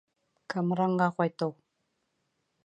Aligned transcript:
Камранға 0.53 1.09
ҡайтыу 1.19 1.53